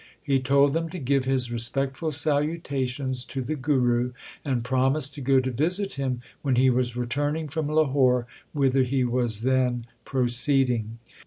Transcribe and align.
He 0.23 0.39
told 0.39 0.73
them 0.73 0.89
to 0.89 0.97
give 0.97 1.25
his 1.25 1.51
respectful 1.51 2.11
salutations 2.11 3.23
to 3.25 3.43
the 3.43 3.55
Guru, 3.55 4.13
and 4.43 4.63
promised 4.63 5.13
to 5.13 5.21
go 5.21 5.39
to 5.39 5.51
visit 5.51 5.93
him 5.93 6.21
when 6.41 6.55
he 6.55 6.71
was 6.71 6.97
returning 6.97 7.47
from 7.47 7.67
Lahore 7.69 8.25
whither 8.51 8.81
he 8.81 9.03
was 9.03 9.41
then 9.41 9.85
proceeding. 10.03 10.97